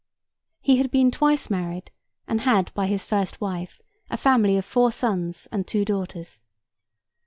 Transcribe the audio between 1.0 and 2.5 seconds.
twice married, and